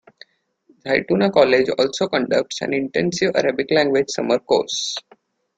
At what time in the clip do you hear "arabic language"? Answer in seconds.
3.35-4.09